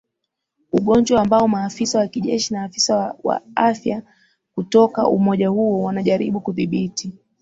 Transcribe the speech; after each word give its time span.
ugonjwa 0.71 1.21
ambao 1.21 1.47
maafisa 1.47 1.99
wa 1.99 2.07
kijeshi 2.07 2.53
na 2.53 2.63
afisa 2.63 3.15
wa 3.23 3.41
afya 3.55 4.03
kutoka 4.55 5.07
umoja 5.07 5.49
huo 5.49 5.83
wanajaribu 5.83 6.41
kudhibiti 6.41 7.13